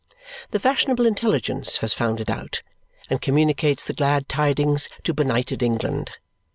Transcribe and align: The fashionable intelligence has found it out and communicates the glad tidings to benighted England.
The 0.49 0.59
fashionable 0.59 1.05
intelligence 1.05 1.77
has 1.77 1.93
found 1.93 2.19
it 2.19 2.27
out 2.27 2.63
and 3.11 3.21
communicates 3.21 3.83
the 3.83 3.93
glad 3.93 4.27
tidings 4.27 4.89
to 5.03 5.13
benighted 5.13 5.61
England. 5.61 6.09